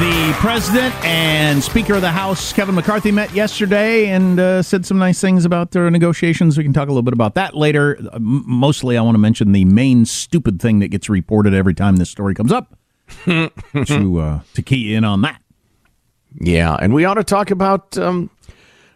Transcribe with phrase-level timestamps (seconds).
[0.00, 4.98] The president and Speaker of the House, Kevin McCarthy, met yesterday and uh, said some
[4.98, 6.58] nice things about their negotiations.
[6.58, 7.96] We can talk a little bit about that later.
[8.12, 11.94] Uh, mostly, I want to mention the main stupid thing that gets reported every time
[11.96, 12.76] this story comes up
[13.24, 15.40] to uh, to key in on that.
[16.40, 18.30] Yeah, and we ought to talk about um,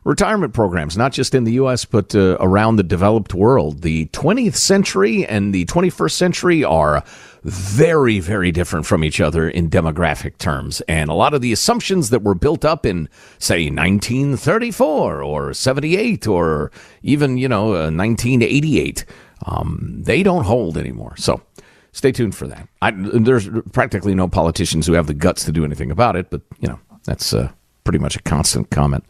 [0.09, 3.83] retirement programs, not just in the U.S., but uh, around the developed world.
[3.83, 7.05] The 20th century and the 21st century are
[7.43, 10.81] very, very different from each other in demographic terms.
[10.89, 16.27] And a lot of the assumptions that were built up in, say, 1934 or 78
[16.27, 19.05] or even, you know, uh, 1988,
[19.45, 21.17] um, they don't hold anymore.
[21.19, 21.43] So
[21.93, 22.67] stay tuned for that.
[22.81, 26.41] I, there's practically no politicians who have the guts to do anything about it, but,
[26.61, 27.51] you know, that's uh,
[27.85, 29.05] pretty much a constant comment.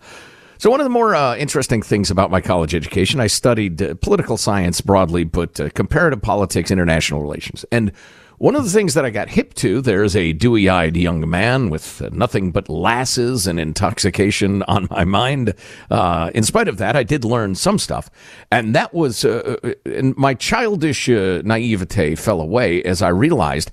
[0.60, 3.94] So, one of the more uh, interesting things about my college education, I studied uh,
[3.94, 7.64] political science broadly, but uh, comparative politics, international relations.
[7.70, 7.92] And
[8.38, 11.70] one of the things that I got hip to, there's a dewy eyed young man
[11.70, 15.54] with uh, nothing but lasses and intoxication on my mind.
[15.92, 18.10] Uh, in spite of that, I did learn some stuff.
[18.50, 23.70] And that was, uh, and my childish naivete fell away as I realized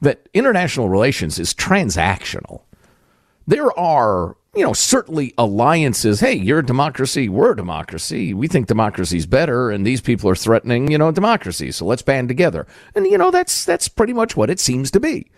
[0.00, 2.62] that international relations is transactional.
[3.46, 6.20] There are you know, certainly alliances.
[6.20, 7.28] Hey, you're a democracy.
[7.28, 8.32] We're a democracy.
[8.34, 11.72] We think democracy's better, and these people are threatening, you know, democracy.
[11.72, 12.66] So let's band together.
[12.94, 15.30] And you know, that's that's pretty much what it seems to be,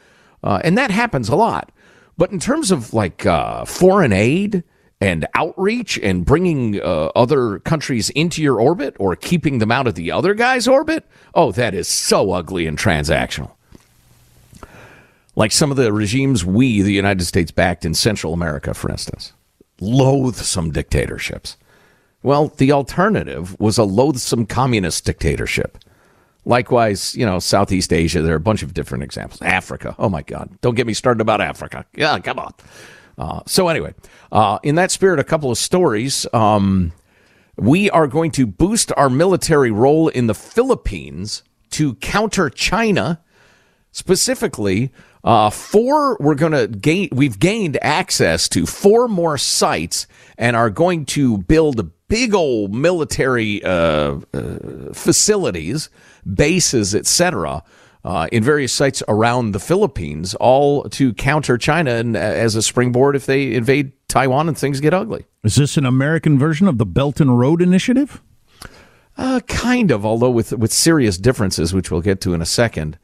[0.42, 1.72] uh, and that happens a lot.
[2.18, 4.64] But in terms of like uh, foreign aid
[5.00, 9.94] and outreach and bringing uh, other countries into your orbit or keeping them out of
[9.94, 13.55] the other guy's orbit, oh, that is so ugly and transactional
[15.36, 19.32] like some of the regimes we, the United States, backed in Central America, for instance.
[19.80, 21.56] Loathsome dictatorships.
[22.22, 25.78] Well, the alternative was a loathsome communist dictatorship.
[26.44, 29.40] Likewise, you know, Southeast Asia, there are a bunch of different examples.
[29.42, 31.84] Africa, oh my God, don't get me started about Africa.
[31.94, 32.54] Yeah, come on.
[33.18, 33.94] Uh, so, anyway,
[34.32, 36.26] uh, in that spirit, a couple of stories.
[36.32, 36.92] Um,
[37.56, 43.22] we are going to boost our military role in the Philippines to counter China,
[43.96, 44.92] specifically
[45.24, 50.06] uh, four, we're going to gain, we've gained access to four more sites
[50.36, 54.58] and are going to build big old military uh, uh,
[54.92, 55.88] facilities,
[56.32, 57.62] bases, etc.
[58.04, 62.62] Uh, in various sites around the Philippines, all to counter China and uh, as a
[62.62, 65.24] springboard if they invade Taiwan and things get ugly.
[65.42, 68.22] Is this an American version of the Belt and Road Initiative?
[69.16, 72.98] Uh, kind of, although with with serious differences, which we'll get to in a second.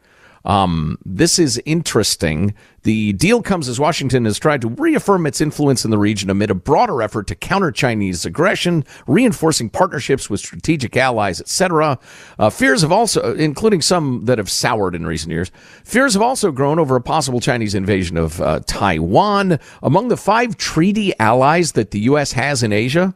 [0.45, 2.55] Um, this is interesting.
[2.83, 6.51] The deal comes as Washington has tried to reaffirm its influence in the region amid
[6.51, 11.99] a broader effort to counter Chinese aggression, reinforcing partnerships with strategic allies, etc.
[12.39, 15.53] Uh, fears have also, including some that have soured in recent years,
[15.85, 19.61] fears have also grown over a possible Chinese invasion of uh, Taiwan.
[19.83, 22.33] Among the five treaty allies that the U.S.
[22.33, 23.15] has in Asia,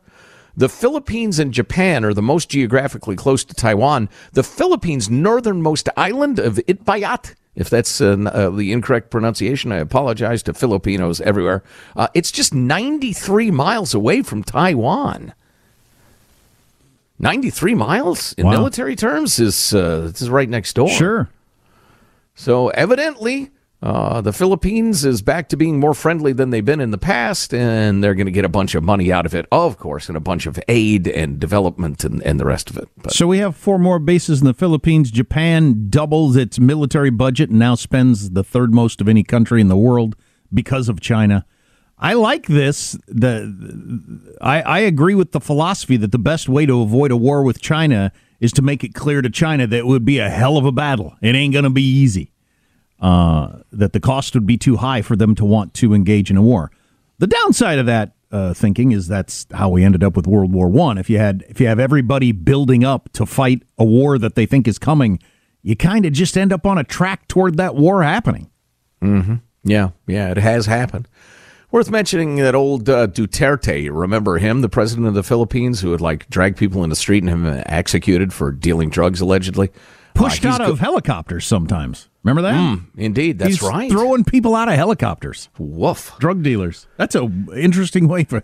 [0.56, 4.08] the Philippines and Japan are the most geographically close to Taiwan.
[4.32, 10.42] The Philippines' northernmost island of Itbayat, if that's uh, uh, the incorrect pronunciation, I apologize
[10.44, 11.62] to Filipinos everywhere.
[11.94, 15.34] Uh, it's just 93 miles away from Taiwan.
[17.18, 18.52] 93 miles in Wow.
[18.52, 20.88] military terms is uh, this is right next door.
[20.88, 21.28] Sure.
[22.34, 23.50] So evidently,
[23.82, 27.52] uh, the Philippines is back to being more friendly than they've been in the past,
[27.52, 30.16] and they're going to get a bunch of money out of it, of course, and
[30.16, 32.88] a bunch of aid and development and, and the rest of it.
[32.96, 35.10] But So we have four more bases in the Philippines.
[35.10, 39.68] Japan doubles its military budget and now spends the third most of any country in
[39.68, 40.16] the world
[40.52, 41.44] because of China.
[41.98, 42.98] I like this.
[43.08, 47.42] The I, I agree with the philosophy that the best way to avoid a war
[47.42, 50.58] with China is to make it clear to China that it would be a hell
[50.58, 51.16] of a battle.
[51.22, 52.32] It ain't going to be easy.
[53.00, 56.36] Uh, that the cost would be too high for them to want to engage in
[56.38, 56.70] a war.
[57.18, 60.68] The downside of that uh, thinking is that's how we ended up with World War
[60.68, 60.96] One.
[60.96, 64.46] If you had if you have everybody building up to fight a war that they
[64.46, 65.18] think is coming,
[65.62, 68.50] you kind of just end up on a track toward that war happening.
[69.02, 69.34] Mm-hmm.
[69.64, 71.06] yeah, yeah, it has happened.
[71.70, 76.00] Worth mentioning that old uh, Duterte, remember him, the president of the Philippines, who would
[76.00, 79.70] like drag people in the street and him executed for dealing drugs allegedly.
[80.14, 82.08] Pushed Uh, out go- of helicopters sometimes.
[82.26, 82.80] Remember that?
[82.96, 83.88] Indeed, that's He's right.
[83.88, 85.48] Throwing people out of helicopters.
[85.58, 86.12] Woof.
[86.18, 86.88] Drug dealers.
[86.96, 88.42] That's a interesting way to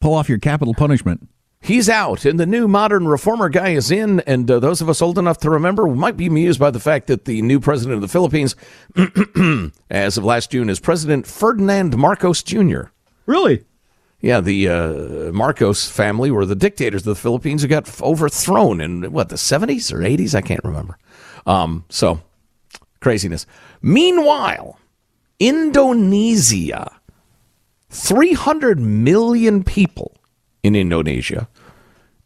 [0.00, 1.28] pull off your capital punishment.
[1.60, 4.18] He's out, and the new modern reformer guy is in.
[4.20, 7.06] And uh, those of us old enough to remember might be amused by the fact
[7.06, 8.56] that the new president of the Philippines,
[9.90, 12.84] as of last June, is President Ferdinand Marcos Jr.
[13.26, 13.64] Really?
[14.20, 19.12] Yeah, the uh, Marcos family were the dictators of the Philippines who got overthrown in
[19.12, 20.34] what the 70s or 80s?
[20.34, 20.98] I can't remember.
[21.46, 22.20] Um, so
[23.00, 23.46] craziness.
[23.82, 24.78] Meanwhile,
[25.38, 26.90] Indonesia,
[27.90, 30.16] 300 million people
[30.62, 31.48] in Indonesia,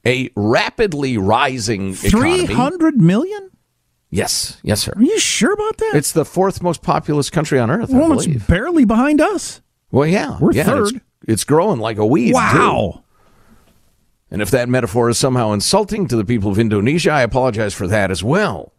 [0.07, 2.55] a rapidly rising Three economy.
[2.55, 3.51] hundred million?
[4.11, 4.93] Yes, yes, sir.
[4.97, 5.93] Are you sure about that?
[5.95, 9.61] It's the fourth most populous country on earth, well, it's barely behind us.
[9.91, 11.01] Well, yeah, We're yeah, and It's, third.
[11.27, 12.29] it's growing like a weed.
[12.29, 12.35] too.
[12.35, 13.03] Wow.
[14.31, 17.87] And if that metaphor is somehow insulting to the people of Indonesia, I apologize for
[17.87, 18.73] that as well.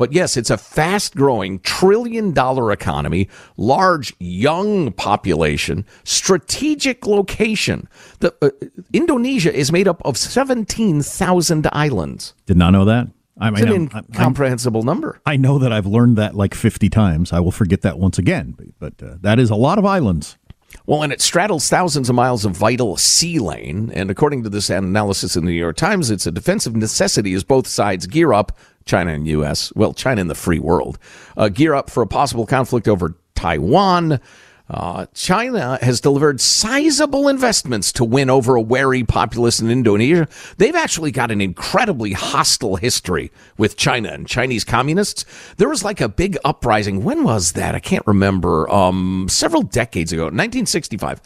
[0.00, 7.86] But yes, it's a fast growing trillion dollar economy, large young population, strategic location.
[8.20, 8.48] The, uh,
[8.94, 12.32] Indonesia is made up of 17,000 islands.
[12.46, 13.08] Did not know that.
[13.38, 15.20] I It's an I'm- I'm- incomprehensible number.
[15.26, 17.30] I know that I've learned that like 50 times.
[17.30, 20.38] I will forget that once again, but, but uh, that is a lot of islands.
[20.86, 23.90] Well, and it straddles thousands of miles of vital sea lane.
[23.94, 27.44] And according to this analysis in the New York Times, it's a defensive necessity as
[27.44, 30.98] both sides gear up, China and U.S., well, China and the free world,
[31.36, 34.20] uh, gear up for a possible conflict over Taiwan.
[34.70, 40.28] Uh, China has delivered sizable investments to win over a wary populace in Indonesia.
[40.58, 45.24] They've actually got an incredibly hostile history with China and Chinese communists.
[45.56, 47.02] There was like a big uprising.
[47.02, 47.74] When was that?
[47.74, 48.70] I can't remember.
[48.70, 51.20] Um, several decades ago, 1965.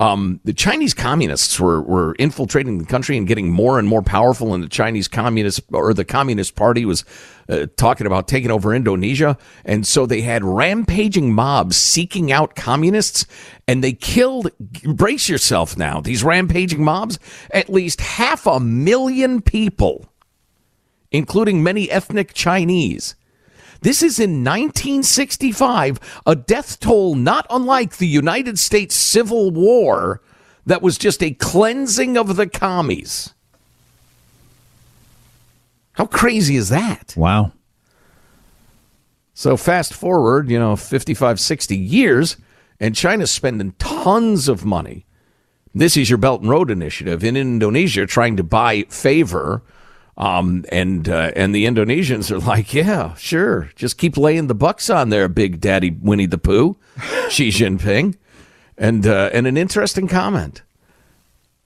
[0.00, 4.52] Um, the Chinese communists were, were infiltrating the country and getting more and more powerful,
[4.52, 7.04] and the Chinese communist or the Communist Party was
[7.48, 9.38] uh, talking about taking over Indonesia.
[9.64, 13.24] And so they had rampaging mobs seeking out communists,
[13.68, 14.50] and they killed,
[14.82, 17.20] brace yourself now, these rampaging mobs,
[17.52, 20.08] at least half a million people,
[21.12, 23.14] including many ethnic Chinese.
[23.84, 30.22] This is in 1965, a death toll not unlike the United States Civil War
[30.64, 33.34] that was just a cleansing of the commies.
[35.92, 37.12] How crazy is that?
[37.14, 37.52] Wow.
[39.34, 42.38] So fast forward, you know, 55, 60 years,
[42.80, 45.04] and China's spending tons of money.
[45.74, 49.62] This is your Belt and Road Initiative in Indonesia trying to buy favor.
[50.16, 54.88] Um, and uh, and the Indonesians are like, yeah, sure, just keep laying the bucks
[54.88, 56.76] on there, Big Daddy Winnie the Pooh,
[57.28, 58.16] Xi Jinping,
[58.78, 60.62] and uh, and an interesting comment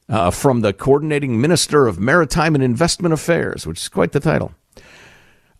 [0.08, 4.52] uh, from the coordinating minister of Maritime and Investment Affairs, which is quite the title.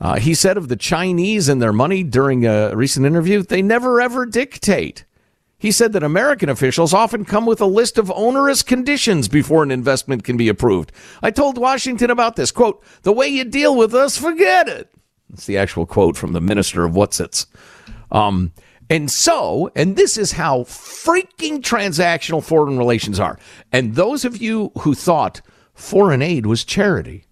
[0.00, 4.00] Uh, he said of the Chinese and their money during a recent interview, they never
[4.00, 5.04] ever dictate.
[5.58, 9.72] He said that American officials often come with a list of onerous conditions before an
[9.72, 10.92] investment can be approved.
[11.20, 12.52] I told Washington about this.
[12.52, 14.88] Quote, the way you deal with us, forget it.
[15.28, 17.46] That's the actual quote from the minister of what's it's.
[18.12, 18.52] Um,
[18.88, 23.38] and so, and this is how freaking transactional foreign relations are.
[23.72, 25.42] And those of you who thought
[25.74, 27.24] foreign aid was charity,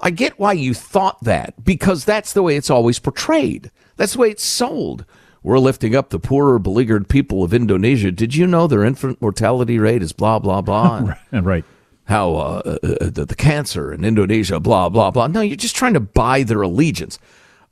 [0.00, 3.70] I get why you thought that because that's the way it's always portrayed.
[3.96, 5.04] That's the way it's sold.
[5.48, 8.12] We're lifting up the poorer, beleaguered people of Indonesia.
[8.12, 11.14] Did you know their infant mortality rate is blah, blah, blah?
[11.32, 11.64] right.
[12.04, 15.26] How uh, uh, the, the, cancer in Indonesia, blah, blah, blah.
[15.26, 17.18] No, you're just trying to buy their allegiance.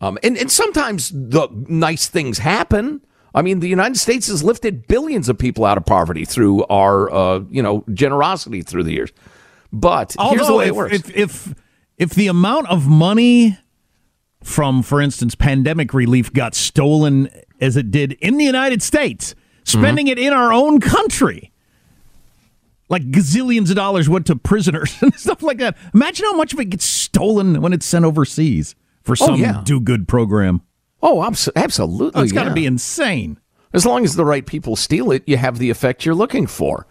[0.01, 3.03] Um, and, and sometimes the nice things happen.
[3.35, 7.13] I mean, the United States has lifted billions of people out of poverty through our,
[7.13, 9.13] uh, you know, generosity through the years.
[9.71, 10.95] But Although here's the way if, it works.
[10.95, 11.55] If, if,
[11.99, 13.59] if the amount of money
[14.47, 17.29] from, for instance, pandemic relief got stolen
[17.61, 19.35] as it did in the United States,
[19.65, 20.19] spending mm-hmm.
[20.19, 21.53] it in our own country.
[22.89, 25.77] Like gazillions of dollars went to prisoners and stuff like that.
[25.93, 29.39] Imagine how much of it gets stolen when it's sent overseas for oh, some oh,
[29.39, 29.63] yeah.
[29.65, 30.63] do good program.
[31.03, 31.25] Oh,
[31.57, 32.21] absolutely.
[32.21, 33.41] Oh, it's got to be insane.
[33.73, 36.87] As long as the right people steal it, you have the effect you're looking for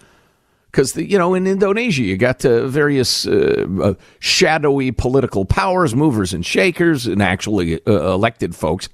[0.75, 6.45] because you know in Indonesia you got various uh, uh, shadowy political powers, movers and
[6.45, 8.89] shakers, and actually uh, elected folks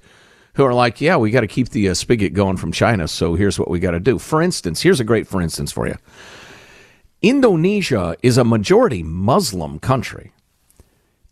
[0.54, 3.08] who are like, yeah, we got to keep the uh, spigot going from China.
[3.08, 4.20] So here's what we got to do.
[4.20, 5.96] For instance, here's a great for instance for you.
[7.20, 10.32] Indonesia is a majority Muslim country.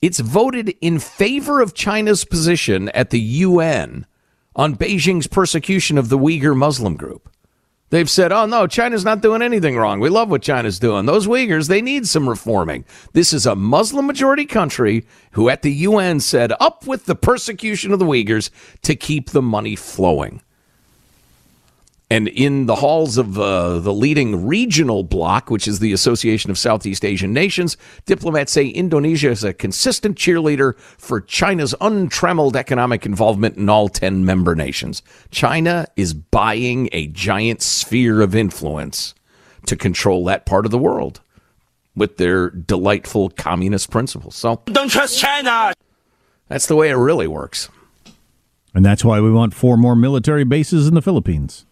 [0.02, 4.04] It's voted in favor of China's position at the UN
[4.56, 7.30] on Beijing's persecution of the Uyghur Muslim group.
[7.90, 9.98] They've said, oh, no, China's not doing anything wrong.
[9.98, 11.06] We love what China's doing.
[11.06, 12.84] Those Uyghurs, they need some reforming.
[13.12, 17.92] This is a Muslim majority country who at the UN said, up with the persecution
[17.92, 18.50] of the Uyghurs
[18.82, 20.40] to keep the money flowing.
[22.12, 26.58] And in the halls of uh, the leading regional bloc, which is the Association of
[26.58, 33.56] Southeast Asian Nations, diplomats say Indonesia is a consistent cheerleader for China's untrammeled economic involvement
[33.56, 35.02] in all 10 member nations.
[35.30, 39.14] China is buying a giant sphere of influence
[39.66, 41.20] to control that part of the world
[41.94, 44.34] with their delightful communist principles.
[44.34, 45.72] So don't trust China.
[46.48, 47.68] That's the way it really works.
[48.74, 51.66] And that's why we want four more military bases in the Philippines.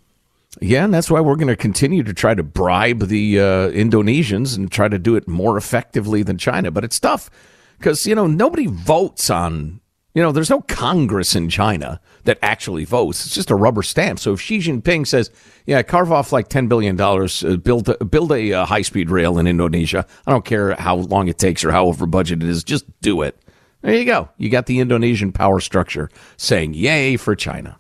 [0.61, 4.57] Yeah, and that's why we're going to continue to try to bribe the uh, Indonesians
[4.57, 6.71] and try to do it more effectively than China.
[6.71, 7.31] But it's tough
[7.79, 9.81] because, you know, nobody votes on,
[10.15, 13.25] you know, there's no Congress in China that actually votes.
[13.25, 14.19] It's just a rubber stamp.
[14.19, 15.31] So if Xi Jinping says,
[15.65, 19.39] yeah, carve off like $10 billion, uh, build a, build a uh, high speed rail
[19.39, 22.65] in Indonesia, I don't care how long it takes or how over budget it is,
[22.65, 23.41] just do it.
[23.83, 24.29] There you go.
[24.39, 27.79] You got the Indonesian power structure saying yay for China.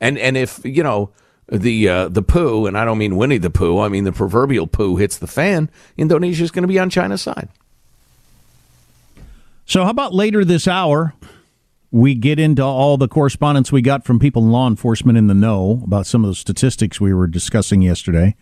[0.00, 1.12] And, and if, you know,
[1.48, 4.66] the uh, the poo, and I don't mean Winnie the Pooh, I mean the proverbial
[4.66, 7.48] poo hits the fan, Indonesia is going to be on China's side.
[9.66, 11.14] So, how about later this hour?
[11.90, 15.34] We get into all the correspondence we got from people in law enforcement in the
[15.34, 18.34] know about some of the statistics we were discussing yesterday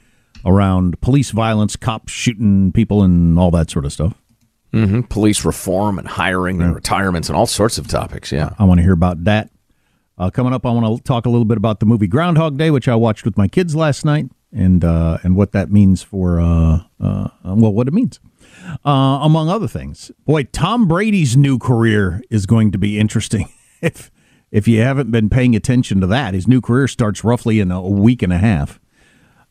[0.44, 4.14] around police violence, cops shooting people, and all that sort of stuff.
[4.72, 5.02] Mm-hmm.
[5.02, 8.32] Police reform and hiring and retirements and all sorts of topics.
[8.32, 8.54] Yeah.
[8.58, 9.50] I want to hear about that.
[10.22, 12.70] Uh, coming up, I want to talk a little bit about the movie Groundhog Day,
[12.70, 16.38] which I watched with my kids last night, and uh, and what that means for
[16.40, 18.20] uh, uh well, what it means,
[18.86, 20.12] uh, among other things.
[20.24, 23.48] Boy, Tom Brady's new career is going to be interesting.
[23.82, 24.12] if
[24.52, 27.82] if you haven't been paying attention to that, his new career starts roughly in a
[27.82, 28.78] week and a half.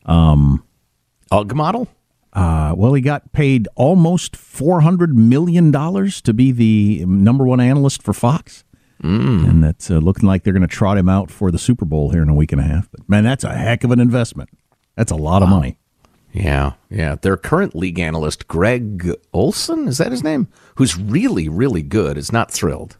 [0.06, 0.64] Um,
[1.30, 1.86] UG model.
[2.32, 7.60] Uh, well, he got paid almost four hundred million dollars to be the number one
[7.60, 8.64] analyst for Fox.
[9.02, 9.48] Mm.
[9.48, 12.10] And that's uh, looking like they're going to trot him out for the Super Bowl
[12.10, 12.88] here in a week and a half.
[12.90, 14.50] But man, that's a heck of an investment.
[14.96, 15.78] That's a lot of money.
[16.32, 17.16] Yeah, yeah.
[17.16, 20.48] Their current league analyst, Greg Olsen, is that his name?
[20.76, 22.96] Who's really, really good, is not thrilled.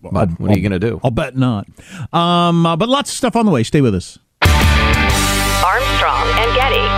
[0.00, 1.00] But I'll, what are you going to do?
[1.02, 1.66] I'll bet not.
[2.12, 3.62] Um, uh, but lots of stuff on the way.
[3.62, 4.18] Stay with us.
[4.42, 6.97] Armstrong and Getty.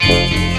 [0.00, 0.52] They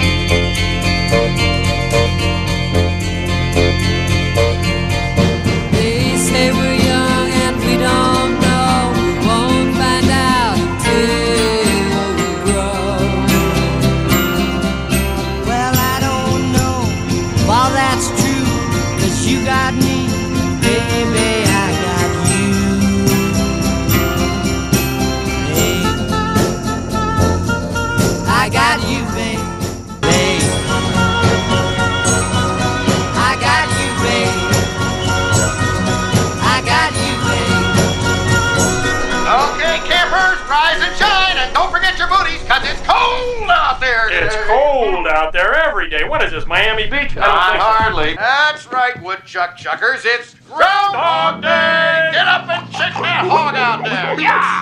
[45.14, 46.04] out there every day.
[46.04, 47.16] What is this, Miami Beach?
[47.16, 47.68] I Not don't think so.
[47.68, 48.14] hardly.
[48.16, 50.02] That's right, woodchuck chuckers.
[50.04, 52.10] It's Groundhog Day.
[52.12, 54.20] Get up and shake that hog out there.
[54.20, 54.60] Yeah.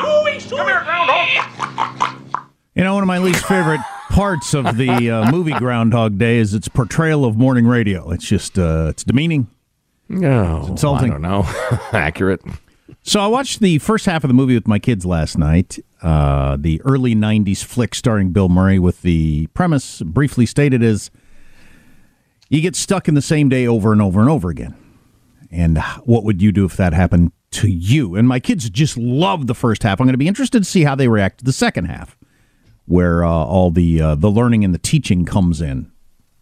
[0.49, 2.49] Come here, groundhog.
[2.75, 3.81] You know, one of my least favorite
[4.11, 8.11] parts of the uh, movie Groundhog Day is its portrayal of morning radio.
[8.11, 9.49] It's just, uh, it's demeaning.
[10.09, 11.11] No, insulting.
[11.11, 11.43] I don't know.
[11.93, 12.41] Accurate.
[13.05, 15.81] So I watched the first half of the movie with my kids last night.
[16.03, 21.11] Uh, the early '90s flick starring Bill Murray, with the premise briefly stated as
[22.49, 24.75] you get stuck in the same day over and over and over again.
[25.51, 28.15] And what would you do if that happened to you?
[28.15, 30.01] And my kids just loved the first half.
[30.01, 32.17] I'm going to be interested to see how they react to the second half,
[32.87, 35.91] where uh, all the uh, the learning and the teaching comes in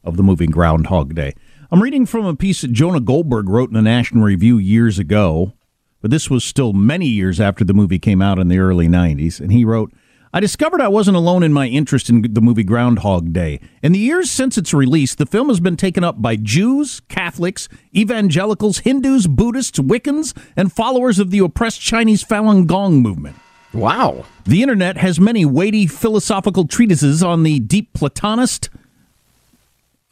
[0.05, 1.35] of the movie Groundhog Day.
[1.71, 5.55] I'm reading from a piece that Jonah Goldberg wrote in the National Review years ago,
[6.01, 9.41] but this was still many years after the movie came out in the early 90s.
[9.41, 9.93] And he wrote,
[10.33, 13.59] I discovered I wasn't alone in my interest in the movie Groundhog Day.
[13.83, 17.69] In the years since its release, the film has been taken up by Jews, Catholics,
[17.97, 23.37] evangelicals, Hindus, Buddhists, Wiccans, and followers of the oppressed Chinese Falun Gong movement.
[23.73, 24.25] Wow.
[24.45, 28.71] The internet has many weighty philosophical treatises on the deep Platonist,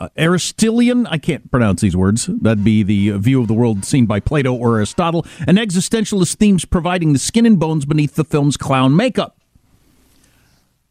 [0.01, 2.27] uh, Aristotelian, I can't pronounce these words.
[2.27, 6.37] That'd be the uh, view of the world seen by Plato or Aristotle, and existentialist
[6.37, 9.37] themes providing the skin and bones beneath the film's clown makeup.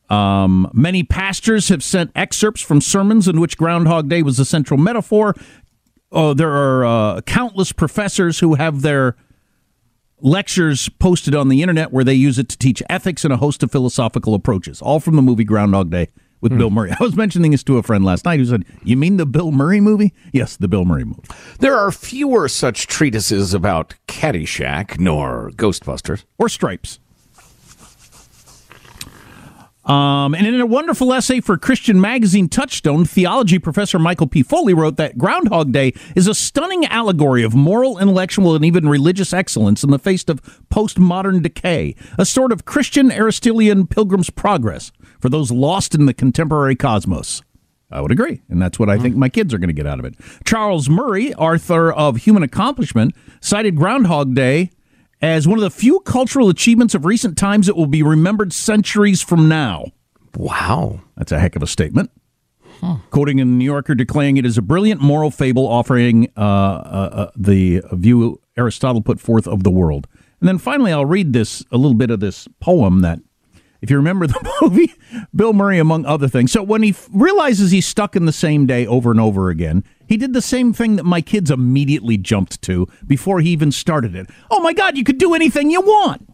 [0.10, 4.80] Um, many pastors have sent excerpts from sermons in which Groundhog Day was a central
[4.80, 5.36] metaphor.
[6.12, 9.16] Oh, there are uh, countless professors who have their
[10.20, 13.64] lectures posted on the internet where they use it to teach ethics and a host
[13.64, 16.08] of philosophical approaches, all from the movie Groundhog Day
[16.42, 16.92] with Bill Murray.
[17.00, 19.52] I was mentioning this to a friend last night who said, You mean the Bill
[19.52, 20.14] Murray movie?
[20.32, 21.24] Yes, the Bill Murray movie.
[21.60, 26.24] There are fewer such treatises about Caddyshack nor Ghostbusters.
[26.38, 27.00] Or Stripes.
[29.88, 34.44] Um, and in a wonderful essay for Christian magazine Touchstone, theology professor Michael P.
[34.44, 39.32] Foley wrote that Groundhog Day is a stunning allegory of moral, intellectual, and even religious
[39.32, 45.30] excellence in the face of postmodern decay, a sort of Christian Aristotelian pilgrim's progress for
[45.30, 47.42] those lost in the contemporary cosmos.
[47.90, 50.00] I would agree, and that's what I think my kids are going to get out
[50.00, 50.16] of it.
[50.46, 54.72] Charles Murray, author of Human Accomplishment, cited Groundhog Day
[55.22, 59.22] as one of the few cultural achievements of recent times that will be remembered centuries
[59.22, 59.86] from now.
[60.36, 61.02] Wow.
[61.16, 62.12] That's a heck of a statement.
[63.10, 67.10] Quoting in the New Yorker, declaring it is a brilliant moral fable offering uh, uh,
[67.12, 70.08] uh, the view Aristotle put forth of the world.
[70.40, 73.20] And then finally, I'll read this a little bit of this poem that,
[73.82, 74.94] if you remember the movie,
[75.36, 76.52] Bill Murray, among other things.
[76.52, 79.84] So when he f- realizes he's stuck in the same day over and over again,
[80.08, 84.16] he did the same thing that my kids immediately jumped to before he even started
[84.16, 84.30] it.
[84.50, 86.28] Oh my God, you could do anything you want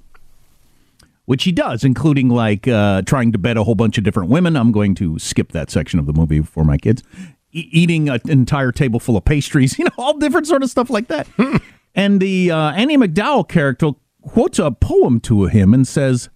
[1.26, 4.56] which he does, including like uh, trying to bed a whole bunch of different women.
[4.56, 7.04] I'm going to skip that section of the movie for my kids.
[7.52, 10.90] E- eating an entire table full of pastries, you know, all different sort of stuff
[10.90, 11.28] like that.
[11.96, 16.30] and the uh, Andie MacDowell character quotes a poem to him and says,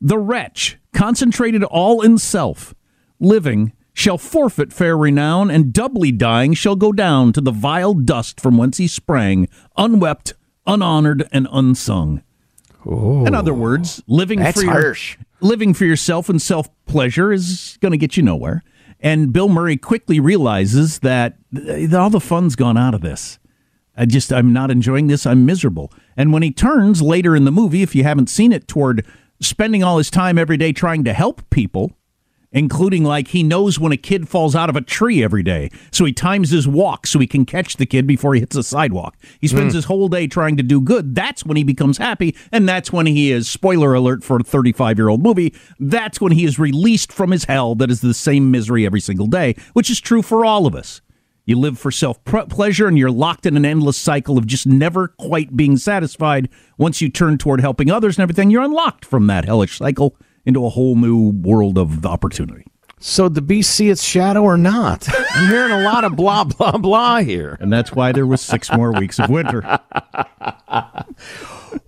[0.00, 2.74] "The wretch, concentrated all in self,
[3.20, 8.40] living shall forfeit fair renown, and doubly dying shall go down to the vile dust
[8.40, 10.34] from whence he sprang, unwept,
[10.66, 12.22] unhonored, and unsung.
[12.84, 13.38] In oh.
[13.38, 15.16] other words, living for your- harsh.
[15.40, 18.62] living for yourself and self pleasure is going to get you nowhere.
[19.00, 21.36] And Bill Murray quickly realizes that
[21.94, 23.38] all the fun's gone out of this.
[23.96, 25.26] I just I'm not enjoying this.
[25.26, 25.92] I'm miserable.
[26.16, 29.06] And when he turns later in the movie, if you haven't seen it, toward
[29.44, 31.92] spending all his time every day trying to help people,
[32.52, 35.70] including like he knows when a kid falls out of a tree every day.
[35.90, 38.62] So he times his walk so he can catch the kid before he hits the
[38.62, 39.16] sidewalk.
[39.40, 39.76] He spends Mm.
[39.76, 41.14] his whole day trying to do good.
[41.16, 42.34] That's when he becomes happy.
[42.52, 46.32] And that's when he is, spoiler alert for a 35 year old movie, that's when
[46.32, 49.90] he is released from his hell that is the same misery every single day, which
[49.90, 51.00] is true for all of us.
[51.46, 55.08] You live for self pleasure and you're locked in an endless cycle of just never
[55.08, 56.48] quite being satisfied.
[56.78, 60.64] Once you turn toward helping others and everything, you're unlocked from that hellish cycle into
[60.64, 62.64] a whole new world of opportunity.
[62.98, 65.06] So the beast see its shadow or not?
[65.34, 67.58] I'm hearing a lot of blah blah blah here.
[67.60, 69.80] And that's why there was six more weeks of winter.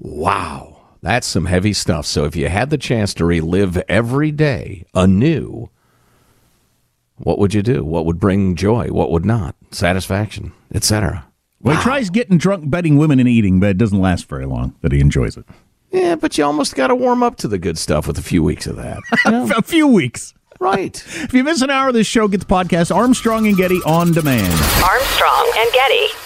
[0.01, 0.73] Wow.
[1.03, 2.05] That's some heavy stuff.
[2.05, 5.71] So if you had the chance to relive every day anew,
[7.19, 7.85] what would you do?
[7.85, 8.89] What would bring joy?
[8.89, 9.57] What would not?
[9.71, 11.27] Satisfaction, etc.
[11.61, 14.75] Well, he tries getting drunk, betting women, and eating, but it doesn't last very long.
[14.83, 15.45] That he enjoys it.
[15.91, 18.43] Yeah, but you almost got to warm up to the good stuff with a few
[18.43, 19.01] weeks of that.
[19.25, 20.35] a few weeks.
[20.61, 21.03] Right.
[21.07, 24.13] If you miss an hour of this show, get the podcast Armstrong and Getty on
[24.13, 24.53] demand.
[24.85, 26.26] Armstrong and Getty.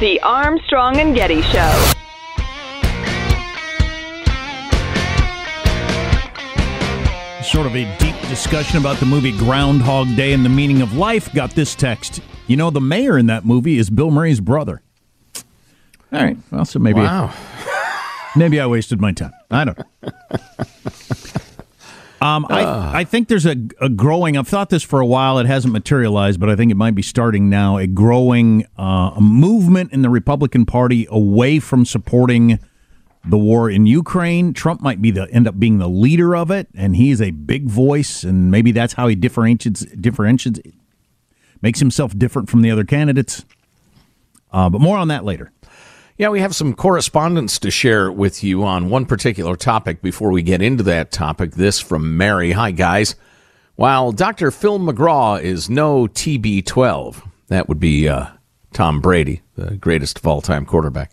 [0.00, 1.92] The Armstrong and Getty Show.
[7.42, 11.32] Sort of a deep discussion about the movie Groundhog Day and the meaning of life.
[11.34, 12.20] Got this text.
[12.46, 14.82] You know, the mayor in that movie is Bill Murray's brother.
[16.12, 16.36] All right.
[16.52, 17.32] Well, so maybe Wow.
[18.36, 19.32] maybe I wasted my time.
[19.50, 19.84] I don't know.
[22.20, 24.36] Um, I, I think there's a, a growing.
[24.36, 25.38] I've thought this for a while.
[25.38, 27.78] It hasn't materialized, but I think it might be starting now.
[27.78, 32.58] A growing uh, movement in the Republican Party away from supporting
[33.24, 34.52] the war in Ukraine.
[34.52, 37.66] Trump might be the end up being the leader of it, and he's a big
[37.66, 40.60] voice, and maybe that's how he differentiates differentiates
[41.62, 43.44] makes himself different from the other candidates.
[44.52, 45.52] Uh, but more on that later.
[46.20, 50.42] Yeah, we have some correspondence to share with you on one particular topic before we
[50.42, 51.52] get into that topic.
[51.52, 52.52] This from Mary.
[52.52, 53.14] Hi, guys.
[53.76, 54.50] While Dr.
[54.50, 58.26] Phil McGraw is no TB12, that would be uh,
[58.74, 61.12] Tom Brady, the greatest of all time quarterback,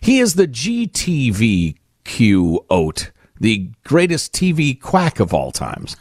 [0.00, 1.76] he is the GTVQ
[2.70, 5.98] oat, the greatest TV quack of all times.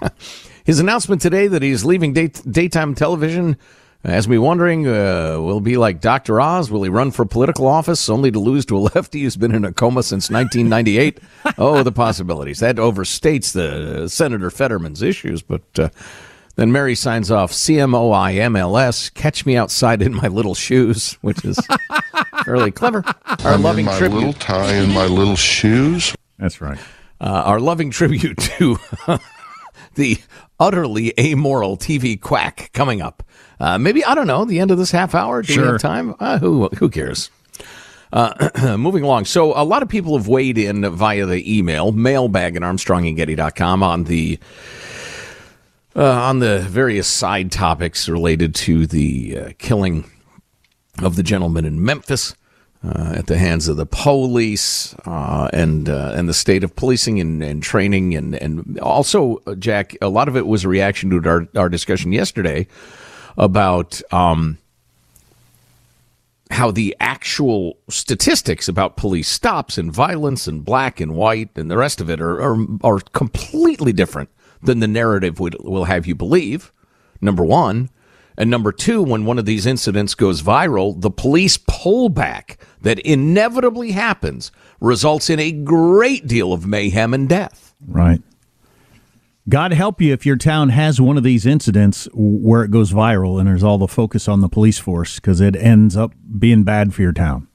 [0.64, 3.58] His announcement today that he's leaving day- daytime television
[4.04, 6.40] has me wondering uh, will it be like Dr.
[6.40, 6.70] Oz?
[6.70, 9.64] Will he run for political office only to lose to a lefty who's been in
[9.64, 11.20] a coma since 1998?
[11.58, 12.60] oh, the possibilities.
[12.60, 15.62] That overstates the uh, Senator Fetterman's issues, but.
[15.78, 15.88] Uh,
[16.56, 21.56] then Mary signs off CMOIMLS, catch me outside in my little shoes, which is
[22.44, 23.04] fairly clever.
[23.44, 24.16] Our I'm loving in my tribute.
[24.16, 26.16] little tie and my little shoes.
[26.36, 26.76] That's right.
[27.20, 28.76] Uh, our loving tribute to
[29.94, 30.18] the
[30.58, 33.22] utterly amoral TV quack coming up.
[33.60, 35.42] Uh, maybe I don't know the end of this half hour.
[35.42, 36.14] Do we have time?
[36.20, 37.30] Uh, who who cares?
[38.12, 39.26] Uh, moving along.
[39.26, 44.04] So a lot of people have weighed in via the email mailbag at armstrongandgetty.com on
[44.04, 44.38] the
[45.96, 50.10] uh, on the various side topics related to the uh, killing
[51.02, 52.34] of the gentleman in Memphis
[52.84, 57.20] uh, at the hands of the police uh, and uh, and the state of policing
[57.20, 61.10] and, and training and and also uh, Jack a lot of it was a reaction
[61.10, 62.66] to our our discussion yesterday
[63.38, 64.58] about um,
[66.50, 71.76] how the actual statistics about police stops and violence and black and white and the
[71.76, 74.28] rest of it are are, are completely different
[74.62, 76.72] than the narrative would, will have you believe.
[77.20, 77.90] Number one.
[78.36, 83.90] And number two, when one of these incidents goes viral, the police pullback that inevitably
[83.90, 87.74] happens results in a great deal of mayhem and death.
[87.84, 88.22] Right.
[89.48, 93.38] God help you if your town has one of these incidents where it goes viral
[93.38, 96.92] and there's all the focus on the police force because it ends up being bad
[96.92, 97.48] for your town.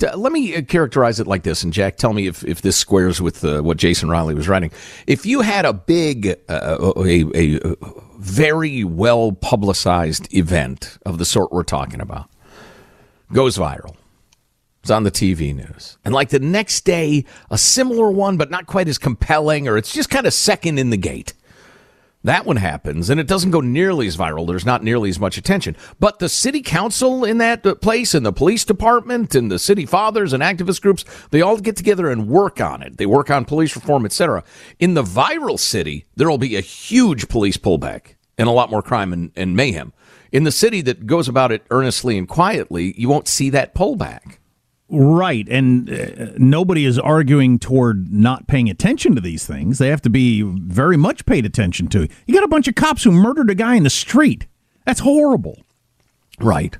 [0.00, 3.20] Let me uh, characterize it like this, and Jack, tell me if, if this squares
[3.20, 4.70] with uh, what Jason Riley was writing.
[5.08, 7.76] If you had a big, uh, a, a, a
[8.18, 12.30] very well publicized event of the sort we're talking about,
[13.32, 13.96] goes viral,
[14.80, 18.66] it's on the TV news, and like the next day, a similar one, but not
[18.66, 21.34] quite as compelling, or it's just kind of second in the gate.
[22.24, 24.46] That one happens, and it doesn't go nearly as viral.
[24.46, 25.76] There's not nearly as much attention.
[26.00, 29.86] But the city council in that uh, place, and the police department, and the city
[29.86, 32.96] fathers and activist groups, they all get together and work on it.
[32.96, 34.42] They work on police reform, etc.
[34.80, 38.82] In the viral city, there will be a huge police pullback and a lot more
[38.82, 39.92] crime and, and mayhem.
[40.32, 44.38] In the city that goes about it earnestly and quietly, you won't see that pullback.
[44.90, 45.46] Right.
[45.48, 49.78] And uh, nobody is arguing toward not paying attention to these things.
[49.78, 52.08] They have to be very much paid attention to.
[52.26, 54.46] You got a bunch of cops who murdered a guy in the street.
[54.86, 55.62] That's horrible.
[56.40, 56.78] Right.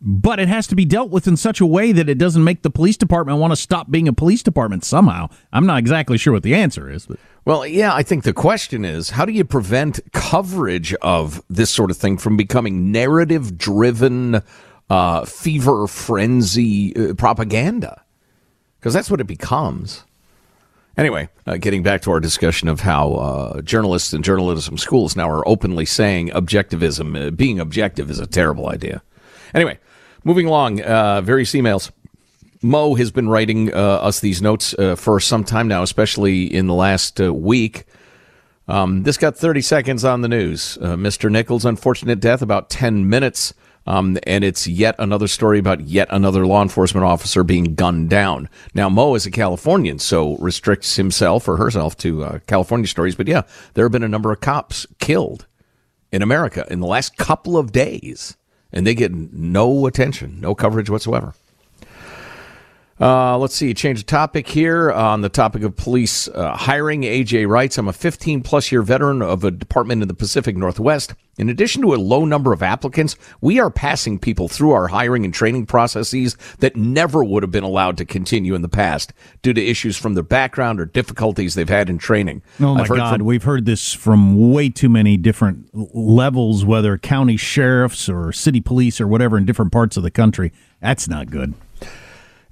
[0.00, 2.62] But it has to be dealt with in such a way that it doesn't make
[2.62, 5.28] the police department want to stop being a police department somehow.
[5.52, 8.84] I'm not exactly sure what the answer is, but Well, yeah, I think the question
[8.84, 14.42] is how do you prevent coverage of this sort of thing from becoming narrative driven,
[14.92, 18.02] uh, fever frenzy uh, propaganda?
[18.78, 20.04] Because that's what it becomes.
[20.98, 25.30] Anyway, uh, getting back to our discussion of how uh, journalists and journalism schools now
[25.30, 29.02] are openly saying objectivism, uh, being objective is a terrible idea.
[29.54, 29.78] Anyway,
[30.24, 31.90] moving along, uh, various emails.
[32.60, 36.74] Mo has been writing uh, us these notes for some time now, especially in the
[36.74, 37.86] last week.
[38.68, 40.78] Um, this got 30 seconds on the news.
[40.80, 41.28] Mr.
[41.28, 43.52] Nichols' unfortunate death, about 10 minutes.
[43.86, 48.48] Um, and it's yet another story about yet another law enforcement officer being gunned down.
[48.74, 53.16] Now, Mo is a Californian, so restricts himself or herself to uh, California stories.
[53.16, 53.42] But yeah,
[53.74, 55.46] there have been a number of cops killed
[56.12, 58.36] in America in the last couple of days,
[58.72, 61.34] and they get no attention, no coverage whatsoever.
[63.02, 67.02] Uh, let's see, change the topic here on the topic of police uh, hiring.
[67.02, 71.12] AJ writes, I'm a 15 plus year veteran of a department in the Pacific Northwest.
[71.36, 75.24] In addition to a low number of applicants, we are passing people through our hiring
[75.24, 79.12] and training processes that never would have been allowed to continue in the past
[79.42, 82.40] due to issues from their background or difficulties they've had in training.
[82.60, 87.36] Oh my God, from- we've heard this from way too many different levels, whether county
[87.36, 90.52] sheriffs or city police or whatever in different parts of the country.
[90.80, 91.54] That's not good.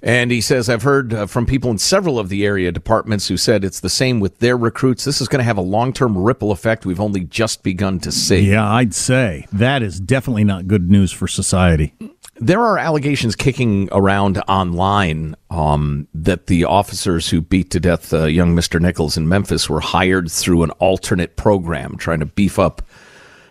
[0.03, 3.37] And he says, I've heard uh, from people in several of the area departments who
[3.37, 5.03] said it's the same with their recruits.
[5.03, 8.11] This is going to have a long term ripple effect we've only just begun to
[8.11, 8.51] see.
[8.51, 11.93] Yeah, I'd say that is definitely not good news for society.
[12.37, 18.23] There are allegations kicking around online um, that the officers who beat to death uh,
[18.23, 18.81] young Mr.
[18.81, 22.81] Nichols in Memphis were hired through an alternate program trying to beef up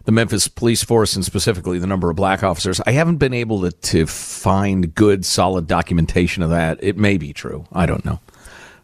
[0.04, 2.80] the Memphis police force and specifically the number of black officers.
[2.86, 6.78] I haven't been able to, to find good, solid documentation of that.
[6.82, 7.66] It may be true.
[7.72, 8.20] I don't know.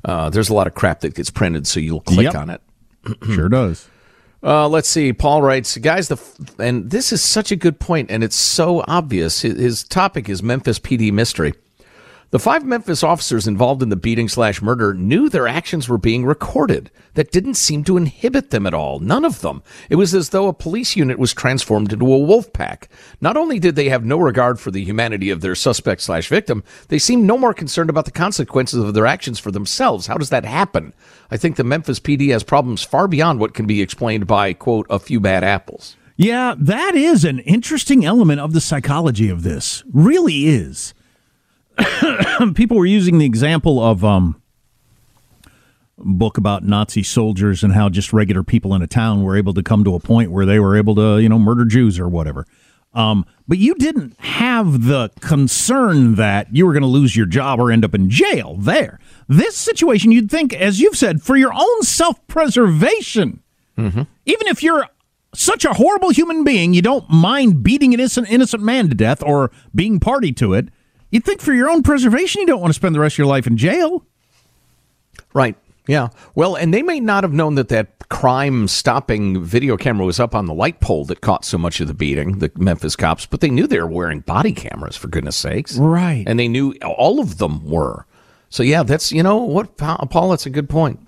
[0.05, 2.35] Uh, there's a lot of crap that gets printed, so you'll click Yep.
[2.35, 2.61] on it.
[3.35, 3.89] sure does.
[4.43, 5.13] Uh, let's see.
[5.13, 8.85] Paul writes, guys, the f- and this is such a good point, and it's so
[8.87, 9.41] obvious.
[9.41, 11.55] His, his topic is Memphis PD mystery.
[12.31, 16.25] The five Memphis officers involved in the beating slash murder knew their actions were being
[16.25, 16.91] recorded.
[17.15, 18.99] That didn't seem to inhibit them at all.
[18.99, 19.63] None of them.
[19.89, 22.89] It was as though a police unit was transformed into a wolf pack.
[23.21, 26.65] Not only did they have no regard for the humanity of their suspect slash victim,
[26.89, 30.09] they seemed no more concerned about the consequences of their actions for themselves.
[30.09, 30.95] How does that happen?
[31.31, 34.87] I think the Memphis PD has problems far beyond what can be explained by, quote,
[34.91, 35.97] a few bad apples.
[36.17, 39.85] Yeah, that is an interesting element of the psychology of this.
[39.93, 40.93] Really is.
[42.55, 44.41] People were using the example of um,
[45.99, 49.63] book about Nazi soldiers and how just regular people in a town were able to
[49.63, 52.47] come to a point where they were able to, you know, murder Jews or whatever.
[52.95, 57.61] Um, but you didn't have the concern that you were going to lose your job
[57.61, 58.99] or end up in jail there.
[59.29, 63.43] This situation, you'd think, as you've said, for your own self preservation,
[64.25, 64.87] even if you're
[65.35, 69.23] such a horrible human being, you don't mind beating an innocent, innocent man to death
[69.23, 70.69] or being party to it.
[71.17, 73.27] You'd think for your own preservation, you don't want to spend the rest of your
[73.27, 74.05] life in jail.
[75.33, 75.57] Right.
[75.87, 76.09] Yeah.
[76.35, 80.35] Well, and they may not have known that that crime stopping video camera was up
[80.35, 83.41] on the light pole that caught so much of the beating, the Memphis cops, but
[83.41, 85.79] they knew they were wearing body cameras, for goodness sakes.
[85.79, 86.23] Right.
[86.27, 88.05] And they knew all of them were.
[88.51, 91.01] So, yeah, that's, you know what, Paul, that's a good point.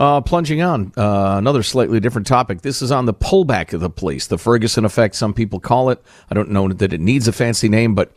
[0.00, 2.62] Uh, plunging on, uh, another slightly different topic.
[2.62, 6.02] This is on the pullback of the police, the Ferguson effect, some people call it.
[6.28, 8.12] I don't know that it needs a fancy name, but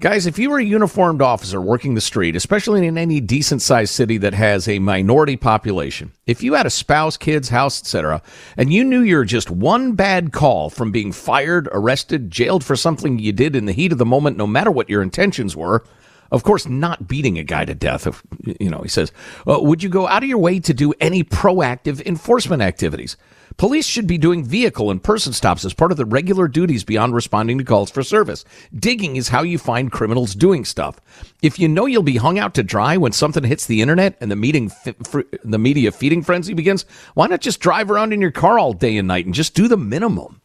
[0.00, 3.94] Guys, if you were a uniformed officer working the street, especially in any decent sized
[3.94, 8.20] city that has a minority population, if you had a spouse, kids, house, etc.,
[8.56, 13.20] and you knew you're just one bad call from being fired, arrested, jailed for something
[13.20, 15.84] you did in the heat of the moment, no matter what your intentions were,
[16.32, 18.06] of course, not beating a guy to death.
[18.06, 18.24] If,
[18.58, 19.12] you know, he says,
[19.46, 23.16] uh, would you go out of your way to do any proactive enforcement activities?
[23.56, 27.14] Police should be doing vehicle and person stops as part of the regular duties beyond
[27.14, 28.44] responding to calls for service.
[28.74, 30.98] Digging is how you find criminals doing stuff.
[31.42, 34.30] If you know you'll be hung out to dry when something hits the internet and
[34.30, 36.84] the meeting fi- fr- the media feeding frenzy begins,
[37.14, 39.68] why not just drive around in your car all day and night and just do
[39.68, 40.40] the minimum?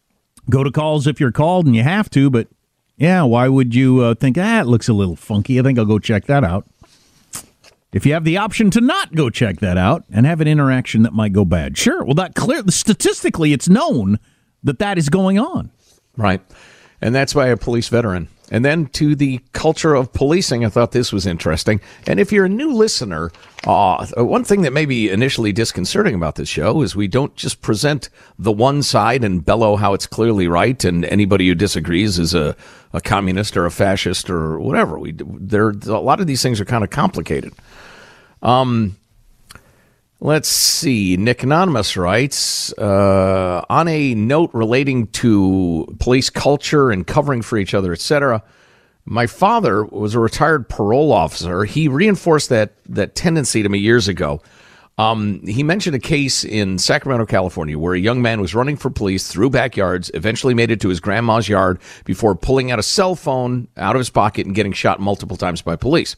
[0.49, 2.47] Go to calls if you're called and you have to, but
[2.97, 5.59] yeah, why would you uh, think, ah, looks a little funky?
[5.59, 6.65] I think I'll go check that out.
[7.93, 11.03] If you have the option to not go check that out and have an interaction
[11.03, 12.03] that might go bad, sure.
[12.03, 14.19] Well, that clear statistically, it's known
[14.63, 15.71] that that is going on.
[16.17, 16.41] Right.
[17.01, 18.27] And that's by a police veteran.
[18.49, 21.81] And then to the culture of policing, I thought this was interesting.
[22.05, 23.31] And if you're a new listener,
[23.65, 27.61] uh, one thing that may be initially disconcerting about this show is we don't just
[27.61, 32.33] present the one side and bellow how it's clearly right, and anybody who disagrees is
[32.33, 32.55] a,
[32.93, 34.97] a communist or a fascist or whatever.
[34.97, 37.53] We there a lot of these things are kind of complicated.
[38.41, 38.95] Um,
[40.19, 41.15] Let's see.
[41.15, 47.75] Nick Anonymous writes uh, on a note relating to police culture and covering for each
[47.75, 48.41] other, etc.
[49.05, 51.65] My father was a retired parole officer.
[51.65, 54.41] He reinforced that that tendency to me years ago.
[54.97, 58.89] Um, he mentioned a case in Sacramento, California, where a young man was running for
[58.89, 63.13] police through backyards, eventually made it to his grandma's yard before pulling out a cell
[63.13, 66.15] phone out of his pocket and getting shot multiple times by police.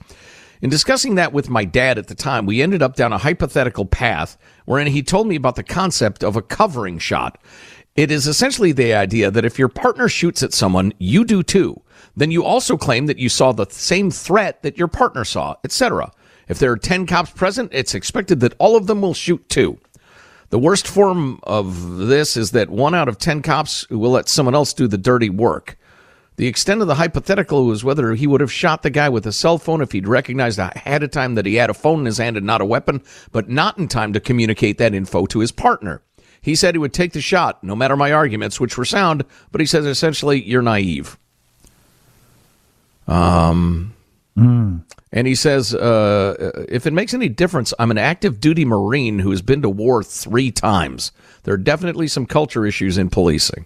[0.62, 3.86] In discussing that with my dad at the time, we ended up down a hypothetical
[3.86, 7.38] path wherein he told me about the concept of a covering shot.
[7.96, 11.82] It is essentially the idea that if your partner shoots at someone, you do too.
[12.16, 16.12] Then you also claim that you saw the same threat that your partner saw, etc.
[16.50, 19.80] If there are 10 cops present, it's expected that all of them will shoot too.
[20.50, 24.56] The worst form of this is that one out of 10 cops will let someone
[24.56, 25.78] else do the dirty work.
[26.40, 29.34] The extent of the hypothetical was whether he would have shot the guy with a
[29.34, 32.18] cell phone if he'd recognized ahead of time that he had a phone in his
[32.18, 33.02] hand and not a weapon,
[33.34, 36.02] but not in time to communicate that info to his partner.
[36.42, 39.60] He said he would take the shot, no matter my arguments, which were sound, but
[39.60, 41.18] he says essentially, you're naive.
[43.06, 43.94] Um,
[45.12, 49.32] and he says, uh, if it makes any difference, I'm an active duty Marine who
[49.32, 51.12] has been to war three times.
[51.44, 53.66] There are definitely some culture issues in policing.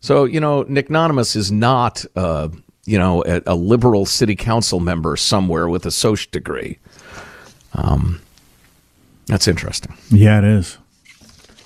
[0.00, 2.48] So, you know, Nick Anonymous is not, uh,
[2.84, 6.78] you know, a, a, liberal city council member somewhere with a social degree.
[7.74, 8.20] Um,
[9.26, 9.94] that's interesting.
[10.10, 10.78] Yeah, it is.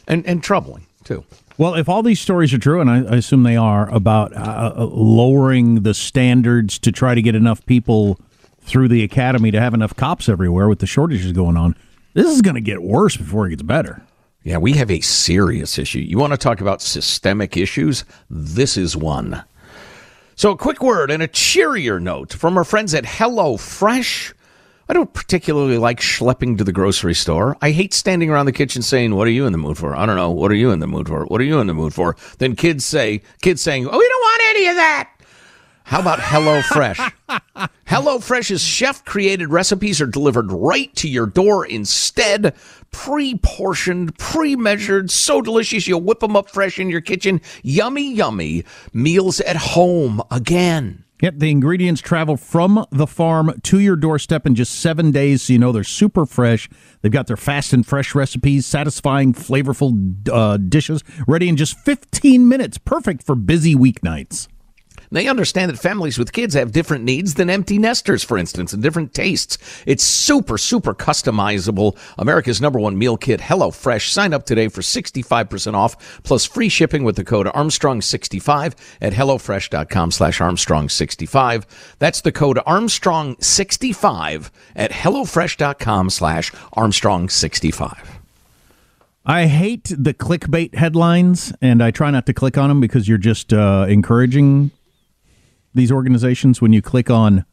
[0.08, 1.24] And, and troubling, too.
[1.58, 4.72] Well, if all these stories are true, and I, I assume they are, about uh,
[4.78, 8.18] lowering the standards to try to get enough people
[8.62, 11.76] through the academy to have enough cops everywhere with the shortages going on,
[12.14, 14.02] this is going to get worse before it gets better.
[14.44, 16.00] Yeah, we have a serious issue.
[16.00, 18.04] You want to talk about systemic issues?
[18.28, 19.44] This is one.
[20.34, 24.34] So, a quick word and a cheerier note from our friends at Hello Fresh.
[24.88, 27.56] I don't particularly like schlepping to the grocery store.
[27.62, 30.06] I hate standing around the kitchen saying, "What are you in the mood for?" I
[30.06, 30.30] don't know.
[30.30, 31.24] What are you in the mood for?
[31.26, 32.16] What are you in the mood for?
[32.38, 35.08] Then kids say, kids saying, "Oh, we don't want any of that."
[35.92, 36.98] How about Hello Fresh?
[37.86, 42.54] Hello Fresh's chef created recipes are delivered right to your door instead.
[42.92, 47.42] Pre portioned, pre measured, so delicious you whip them up fresh in your kitchen.
[47.62, 48.64] Yummy, yummy
[48.94, 51.04] meals at home again.
[51.20, 55.52] Yep, the ingredients travel from the farm to your doorstep in just seven days, so
[55.52, 56.70] you know they're super fresh.
[57.02, 62.48] They've got their fast and fresh recipes, satisfying, flavorful uh, dishes, ready in just 15
[62.48, 62.78] minutes.
[62.78, 64.48] Perfect for busy weeknights.
[65.12, 68.82] They understand that families with kids have different needs than empty nesters, for instance, and
[68.82, 69.58] different tastes.
[69.86, 71.98] It's super, super customizable.
[72.16, 74.08] America's number one meal kit, HelloFresh.
[74.08, 80.10] Sign up today for 65% off plus free shipping with the code Armstrong65 at HelloFresh.com
[80.10, 81.64] slash Armstrong65.
[81.98, 88.06] That's the code Armstrong65 at HelloFresh.com slash Armstrong65.
[89.24, 93.18] I hate the clickbait headlines, and I try not to click on them because you're
[93.18, 94.72] just uh, encouraging
[95.74, 97.44] these organizations when you click on.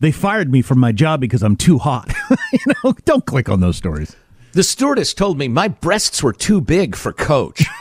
[0.00, 2.12] They fired me from my job because I'm too hot.
[2.52, 4.14] you know, don't click on those stories.
[4.52, 7.64] The stewardess told me my breasts were too big for coach.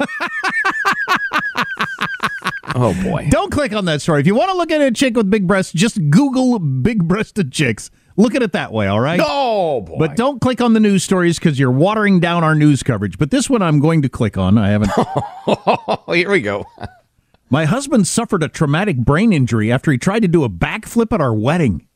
[2.75, 3.27] oh boy.
[3.29, 4.19] Don't click on that story.
[4.19, 7.51] If you want to look at a chick with big breasts, just Google big breasted
[7.51, 7.89] chicks.
[8.17, 9.19] Look at it that way, all right?
[9.23, 9.97] Oh boy.
[9.99, 13.17] But don't click on the news stories because you're watering down our news coverage.
[13.19, 14.57] But this one I'm going to click on.
[14.57, 14.91] I haven't.
[16.15, 16.65] Here we go.
[17.49, 21.21] My husband suffered a traumatic brain injury after he tried to do a backflip at
[21.21, 21.87] our wedding.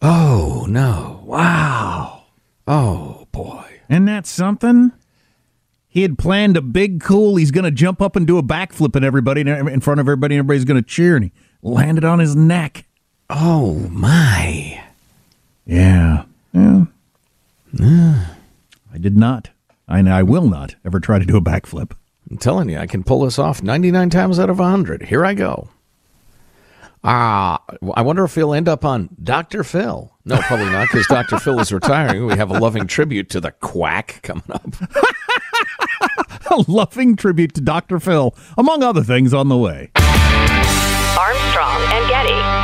[0.00, 1.22] Oh no.
[1.24, 2.24] Wow.
[2.66, 3.80] Oh boy.
[3.90, 4.92] Isn't that something?
[5.88, 7.36] He had planned a big cool.
[7.36, 10.34] He's going to jump up and do a backflip and everybody in front of everybody,
[10.34, 12.86] and everybody's going to cheer, and he landed on his neck.
[13.30, 14.82] Oh my.
[15.64, 16.24] Yeah.
[16.52, 16.86] Yeah.
[17.80, 19.50] I did not.
[19.86, 21.92] And I will not ever try to do a backflip.
[22.30, 25.02] I'm telling you, I can pull this off 99 times out of 100.
[25.02, 25.68] Here I go.
[27.06, 27.62] Ah,
[27.94, 29.62] I wonder if he'll end up on Dr.
[29.62, 30.10] Phil.
[30.24, 31.38] No, probably not, because Dr.
[31.38, 32.24] Phil is retiring.
[32.24, 34.74] We have a loving tribute to the quack coming up.
[36.50, 38.00] a loving tribute to Dr.
[38.00, 39.90] Phil, among other things on the way.
[41.18, 42.63] Armstrong and Getty.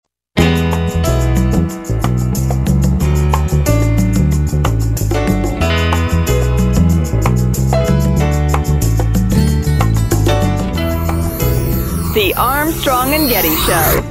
[12.13, 14.01] The Armstrong and Getty Show.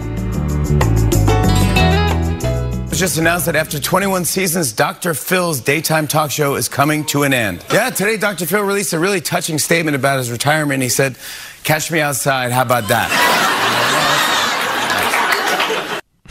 [2.83, 5.13] It was just announced that after 21 seasons, Dr.
[5.13, 7.63] Phil's daytime talk show is coming to an end.
[7.71, 8.47] Yeah, today Dr.
[8.47, 10.83] Phil released a really touching statement about his retirement.
[10.83, 11.17] He said,
[11.63, 12.53] Catch me outside.
[12.53, 14.10] How about that?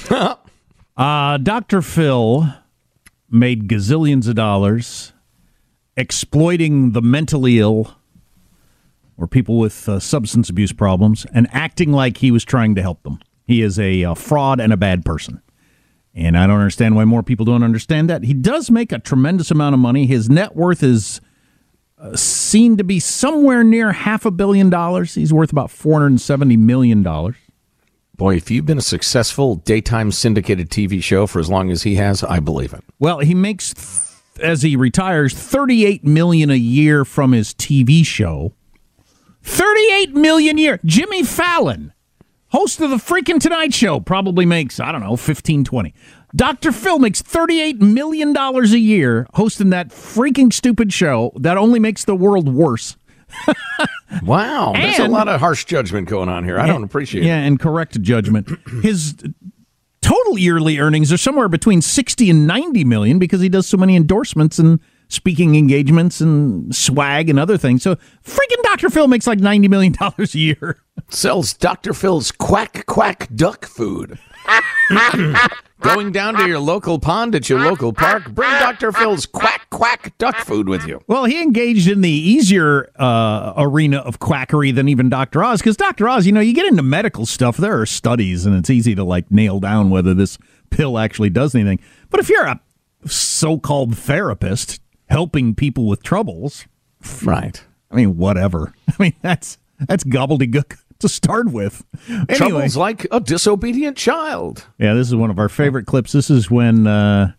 [0.09, 1.81] Uh, Dr.
[1.81, 2.45] Phil
[3.29, 5.13] made gazillions of dollars
[5.95, 7.95] exploiting the mentally ill
[9.17, 13.03] or people with uh, substance abuse problems and acting like he was trying to help
[13.03, 13.19] them.
[13.45, 15.41] He is a uh, fraud and a bad person.
[16.13, 18.23] And I don't understand why more people don't understand that.
[18.23, 20.05] He does make a tremendous amount of money.
[20.05, 21.21] His net worth is
[21.97, 25.15] uh, seen to be somewhere near half a billion dollars.
[25.15, 27.03] He's worth about $470 million.
[28.19, 31.95] Boy, if you've been a successful daytime syndicated TV show for as long as he
[31.95, 32.83] has, I believe it.
[32.99, 38.51] Well, he makes th- as he retires 38 million a year from his TV show.
[39.43, 40.79] 38 million a year.
[40.83, 41.93] Jimmy Fallon,
[42.49, 45.93] host of the freaking Tonight Show, probably makes, I don't know, 15 20.
[46.35, 46.73] Dr.
[46.73, 52.17] Phil makes $38 million a year hosting that freaking stupid show that only makes the
[52.17, 52.97] world worse.
[54.23, 56.59] Wow, there's a lot of harsh judgment going on here.
[56.59, 57.47] I don't appreciate Yeah, it.
[57.47, 58.49] and correct judgment.
[58.81, 59.15] His
[60.01, 63.95] total yearly earnings are somewhere between 60 and 90 million because he does so many
[63.95, 64.79] endorsements and
[65.09, 67.83] speaking engagements and swag and other things.
[67.83, 68.89] So freaking Dr.
[68.89, 70.81] Phil makes like $90 million a year.
[71.09, 71.93] Sells Dr.
[71.93, 74.17] Phil's quack quack duck food.
[75.81, 78.91] Going down to your local pond at your local park, bring Dr.
[78.91, 81.01] Phil's quack quack duck food with you.
[81.07, 85.41] Well, he engaged in the easier uh, arena of quackery than even Dr.
[85.41, 86.09] Oz, because Dr.
[86.09, 89.05] Oz, you know, you get into medical stuff, there are studies, and it's easy to
[89.05, 90.37] like nail down whether this
[90.69, 91.79] pill actually does anything.
[92.09, 92.59] But if you're a
[93.05, 96.65] so called therapist helping people with troubles,
[97.23, 97.63] Right.
[97.91, 98.73] I mean, whatever.
[98.87, 99.57] I mean, that's
[99.87, 101.83] that's gobbledygook to start with.
[102.09, 104.65] Anyway, Troubles like a disobedient child.
[104.77, 106.11] yeah, this is one of our favorite clips.
[106.11, 107.31] This is when uh,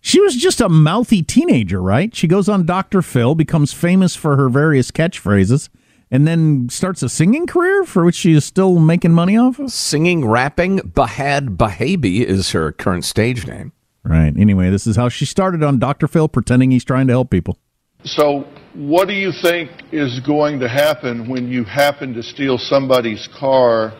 [0.00, 2.14] she was just a mouthy teenager, right?
[2.14, 3.00] She goes on Dr.
[3.00, 5.70] Phil, becomes famous for her various catchphrases,
[6.10, 9.72] and then starts a singing career for which she is still making money off of.
[9.72, 13.72] Singing, rapping, Bhad Bhabie is her current stage name.
[14.04, 14.32] Right.
[14.36, 16.08] Anyway, this is how she started on Dr.
[16.08, 17.58] Phil, pretending he's trying to help people.
[18.04, 23.28] So, what do you think is going to happen when you happen to steal somebody's
[23.38, 23.92] car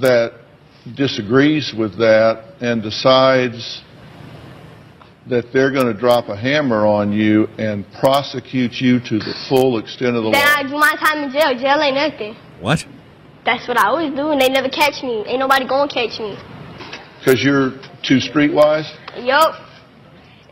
[0.00, 0.32] that
[0.96, 3.82] disagrees with that and decides
[5.28, 9.78] that they're going to drop a hammer on you and prosecute you to the full
[9.78, 10.54] extent of the Then law?
[10.56, 11.54] I do my time in jail.
[11.54, 12.34] Jail ain't nothing.
[12.60, 12.84] What?
[13.44, 15.24] That's what I always do, and they never catch me.
[15.26, 16.36] Ain't nobody gonna catch me.
[17.20, 18.88] Because you're too streetwise?
[19.22, 19.54] Yup.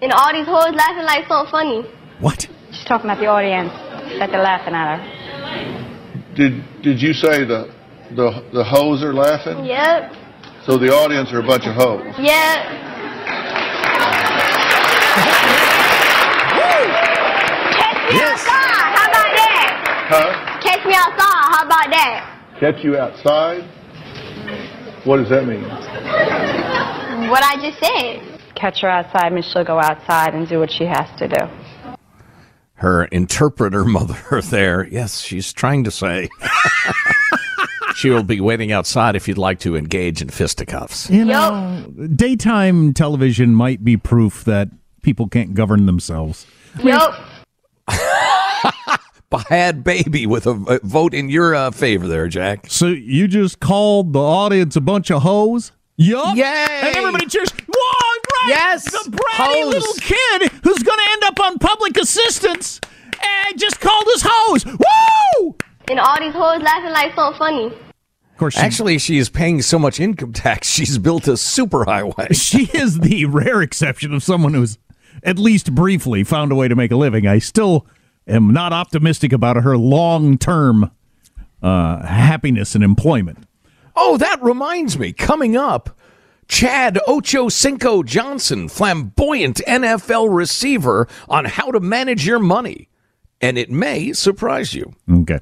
[0.03, 1.83] And all these hoes laughing like something funny.
[2.21, 2.47] What?
[2.71, 3.73] She's talking about the audience,
[4.19, 6.35] that they're laughing at her.
[6.37, 7.73] Did Did you say the
[8.15, 9.65] the the hoes are laughing?
[9.65, 10.13] Yep.
[10.67, 12.05] So the audience are a bunch of hoes.
[12.19, 12.57] Yep.
[17.75, 18.93] Catch me outside.
[18.93, 19.69] How about that?
[20.09, 20.61] Huh?
[20.63, 21.45] Catch me outside.
[21.49, 22.57] How about that?
[22.61, 23.65] Catch you outside?
[25.05, 25.65] What does that mean?
[27.27, 28.41] What I just said.
[28.55, 31.97] Catch her outside, and she'll go outside and do what she has to do.
[32.75, 34.87] Her interpreter mother there.
[34.87, 36.29] Yes, she's trying to say.
[37.97, 41.11] she will be waiting outside if you'd like to engage in fisticuffs.
[41.11, 44.69] You know, daytime television might be proof that
[45.03, 46.47] people can't govern themselves.
[46.83, 47.15] Yup.
[49.31, 52.67] bad Baby with a, a vote in your uh, favor there, Jack.
[52.69, 55.73] So you just called the audience a bunch of hoes?
[56.01, 56.37] Yup.
[56.37, 56.45] Yay!
[56.45, 57.51] And everybody cheers.
[57.51, 58.47] Whoa, right.
[58.49, 58.85] Yes!
[58.85, 59.75] The bratty Hoes.
[59.75, 62.81] little kid who's going to end up on public assistance
[63.21, 64.65] and just called us hoes.
[64.65, 65.57] Woo!
[65.91, 67.67] And all these hoes laughing like so funny.
[67.67, 71.85] Of course, she, Actually, she is paying so much income tax, she's built a super
[71.85, 72.41] superhighway.
[72.41, 74.79] she is the rare exception of someone who's
[75.25, 77.27] at least briefly found a way to make a living.
[77.27, 77.89] I still
[78.29, 80.93] am not optimistic about her long term
[81.61, 83.48] uh, happiness and employment.
[84.01, 85.13] Oh, that reminds me.
[85.13, 85.99] Coming up,
[86.47, 92.89] Chad Ocho Cinco Johnson, flamboyant NFL receiver, on how to manage your money.
[93.41, 94.93] And it may surprise you.
[95.11, 95.41] Okay.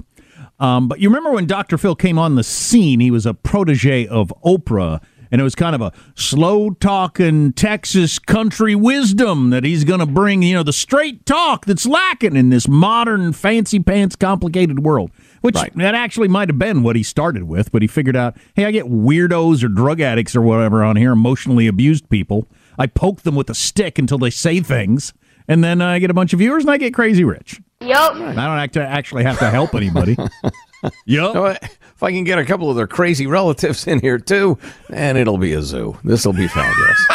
[0.58, 1.76] Um, but you remember when Dr.
[1.76, 5.74] Phil came on the scene, he was a protege of Oprah, and it was kind
[5.74, 10.72] of a slow talking Texas country wisdom that he's going to bring, you know, the
[10.72, 15.10] straight talk that's lacking in this modern, fancy pants, complicated world.
[15.46, 18.64] Which that actually might have been what he started with, but he figured out, hey,
[18.64, 22.46] I get weirdos or drug addicts or whatever on here, emotionally abused people.
[22.78, 25.14] I poke them with a stick until they say things,
[25.48, 27.60] and then I get a bunch of viewers and I get crazy rich.
[27.80, 28.12] Yep.
[28.12, 30.16] I don't act to actually have to help anybody.
[31.06, 31.60] yep.
[31.62, 34.58] If I can get a couple of their crazy relatives in here too,
[34.90, 35.98] and it'll be a zoo.
[36.04, 37.06] This will be fabulous.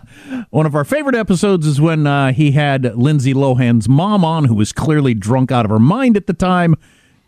[0.50, 4.54] One of our favorite episodes is when uh, he had Lindsay Lohan's mom on, who
[4.54, 6.76] was clearly drunk out of her mind at the time.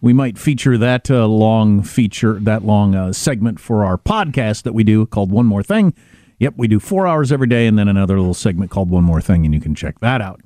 [0.00, 4.74] We might feature that uh, long feature, that long uh, segment for our podcast that
[4.74, 5.94] we do called One More Thing.
[6.38, 9.20] Yep, we do four hours every day, and then another little segment called One More
[9.20, 10.40] Thing, and you can check that out.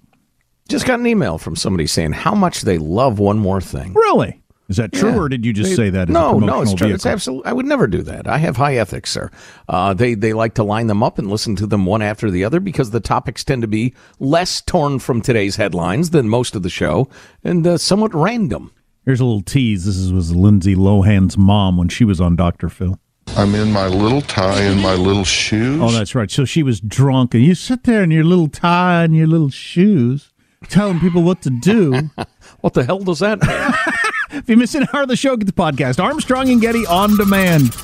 [0.68, 3.94] Just got an email from somebody saying how much they love one more thing.
[3.94, 4.40] Really?
[4.68, 5.16] Is that true, Yeah.
[5.18, 6.10] or did you just They- say that?
[6.10, 6.94] As no, a no, it's promotional true.
[6.94, 7.46] It's absolutely.
[7.46, 8.28] I would never do that.
[8.28, 9.30] I have high ethics, sir.
[9.66, 12.44] Uh, they they like to line them up and listen to them one after the
[12.44, 16.62] other because the topics tend to be less torn from today's headlines than most of
[16.62, 17.08] the show
[17.42, 18.70] and uh, somewhat random.
[19.06, 19.86] Here's a little tease.
[19.86, 22.68] This is, was Lindsay Lohan's mom when she was on Dr.
[22.68, 22.98] Phil.
[23.38, 25.80] I'm in my little tie and my little shoes.
[25.82, 26.30] Oh, that's right.
[26.30, 29.48] So she was drunk, and you sit there in your little tie and your little
[29.50, 30.30] shoes,
[30.68, 32.10] telling people what to do.
[32.60, 33.74] what the hell does that mean?
[34.38, 37.16] if you miss an hour of the show, get the podcast Armstrong and Getty on
[37.16, 37.74] demand.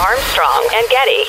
[0.00, 1.24] Armstrong and Getty.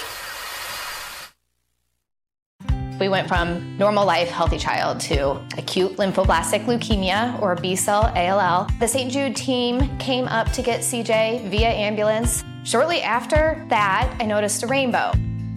[2.99, 8.67] We went from normal life, healthy child to acute lymphoblastic leukemia or B cell ALL.
[8.79, 9.11] The St.
[9.11, 12.43] Jude team came up to get CJ via ambulance.
[12.63, 15.11] Shortly after that, I noticed a rainbow.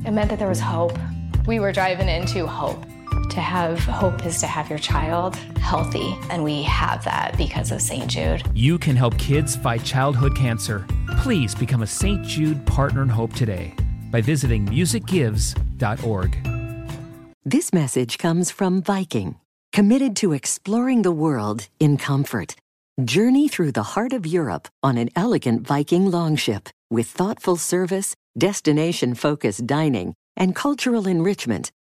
[0.06, 0.98] It meant that there was hope.
[1.46, 2.84] We were driving into hope.
[3.30, 7.80] To have hope is to have your child healthy, and we have that because of
[7.80, 8.08] St.
[8.10, 8.42] Jude.
[8.54, 10.84] You can help kids fight childhood cancer.
[11.18, 12.24] Please become a St.
[12.24, 13.72] Jude Partner in Hope today
[14.10, 16.38] by visiting musicgives.org.
[17.44, 19.36] This message comes from Viking,
[19.72, 22.56] committed to exploring the world in comfort.
[23.04, 29.14] Journey through the heart of Europe on an elegant Viking longship with thoughtful service, destination
[29.14, 31.70] focused dining, and cultural enrichment